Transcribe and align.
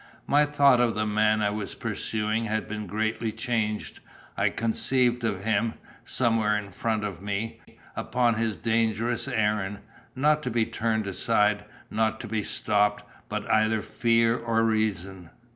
My 0.25 0.45
thought 0.45 0.79
of 0.81 0.95
the 0.95 1.05
man 1.05 1.43
I 1.43 1.51
was 1.51 1.75
pursuing 1.75 2.45
had 2.45 2.67
been 2.67 2.87
greatly 2.87 3.31
changed. 3.31 3.99
I 4.35 4.49
conceived 4.49 5.23
of 5.23 5.43
him, 5.43 5.75
somewhere 6.03 6.57
in 6.57 6.71
front 6.71 7.03
of 7.03 7.21
me, 7.21 7.61
upon 7.95 8.33
his 8.33 8.57
dangerous 8.57 9.27
errand, 9.27 9.77
not 10.15 10.41
to 10.41 10.49
be 10.49 10.65
turned 10.65 11.05
aside, 11.05 11.65
not 11.91 12.19
to 12.21 12.27
be 12.27 12.41
stopped, 12.41 13.03
by 13.29 13.41
either 13.47 13.83
fear 13.83 14.35
or 14.35 14.63
reason. 14.63 15.29